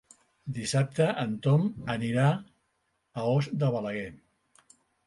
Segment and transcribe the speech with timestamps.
[0.55, 1.67] Dissabte en Tom
[1.99, 4.13] anirà a Os de Balaguer.